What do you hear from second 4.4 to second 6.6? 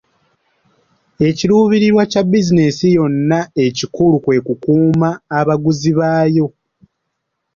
kukuuma abaguzi baayo.